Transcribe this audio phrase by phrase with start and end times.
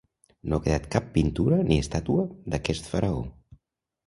[0.53, 3.23] No ha quedat cap pintura ni estàtua d'aquest faraó.